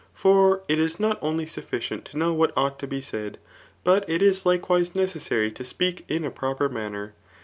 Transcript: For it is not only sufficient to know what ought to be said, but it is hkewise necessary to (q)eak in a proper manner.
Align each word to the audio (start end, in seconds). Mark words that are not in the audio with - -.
For 0.15 0.63
it 0.67 0.79
is 0.79 0.99
not 0.99 1.19
only 1.21 1.45
sufficient 1.45 2.05
to 2.05 2.17
know 2.17 2.33
what 2.33 2.57
ought 2.57 2.79
to 2.79 2.87
be 2.87 3.01
said, 3.01 3.37
but 3.83 4.03
it 4.09 4.23
is 4.23 4.41
hkewise 4.41 4.95
necessary 4.95 5.51
to 5.51 5.61
(q)eak 5.61 6.01
in 6.07 6.25
a 6.25 6.31
proper 6.31 6.67
manner. 6.69 7.13